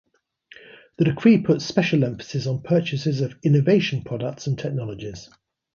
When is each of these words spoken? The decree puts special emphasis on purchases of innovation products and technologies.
The 0.97 1.03
decree 1.05 1.43
puts 1.43 1.63
special 1.63 2.03
emphasis 2.03 2.47
on 2.47 2.63
purchases 2.63 3.21
of 3.21 3.35
innovation 3.43 4.01
products 4.03 4.47
and 4.47 4.57
technologies. 4.57 5.29